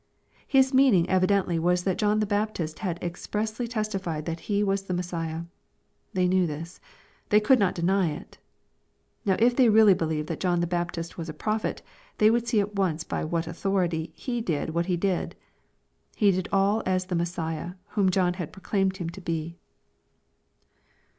His 0.47 0.73
meaning 0.73 1.07
evidently 1.09 1.59
was 1.59 1.83
that 1.83 1.99
John 1.99 2.19
the 2.21 2.25
Baptist 2.25 2.79
had 2.79 2.97
expressly 3.03 3.67
testified 3.67 4.25
that 4.25 4.39
He 4.49 4.63
was 4.63 4.81
the 4.81 4.95
Messiah. 4.95 5.43
They 6.13 6.27
knew 6.27 6.47
this. 6.47 6.79
They 7.29 7.39
could 7.39 7.59
not 7.59 7.75
deny 7.75 8.09
it. 8.09 8.39
Now 9.25 9.35
if 9.37 9.55
they 9.55 9.69
really 9.69 9.93
believed 9.93 10.27
that 10.29 10.39
John 10.39 10.59
the 10.59 10.65
Baptist 10.65 11.19
was 11.19 11.29
a 11.29 11.35
prophet^ 11.35 11.81
they 12.17 12.31
would 12.31 12.47
see 12.47 12.59
at 12.59 12.73
once 12.75 13.03
by 13.03 13.23
*' 13.23 13.23
what 13.25 13.45
authority" 13.45 14.11
He 14.15 14.41
did 14.41 14.71
what 14.71 14.87
He 14.87 14.97
did. 14.97 15.35
He 16.15 16.31
did 16.31 16.49
all 16.51 16.81
as 16.87 17.05
the 17.05 17.15
Messiah, 17.15 17.73
whom 17.89 18.09
Joha 18.09 18.37
had 18.37 18.51
proclaimed 18.51 18.97
Him 18.97 19.09
to 19.11 19.21
be. 19.21 19.59